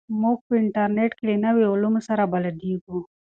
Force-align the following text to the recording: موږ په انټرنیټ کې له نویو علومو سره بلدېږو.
موږ 0.21 0.37
په 0.47 0.53
انټرنیټ 0.61 1.11
کې 1.17 1.23
له 1.29 1.35
نویو 1.45 1.73
علومو 1.75 2.01
سره 2.07 2.23
بلدېږو. 2.33 2.99